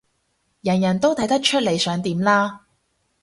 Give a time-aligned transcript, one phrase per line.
[0.61, 2.65] 人人都睇得出你想點啦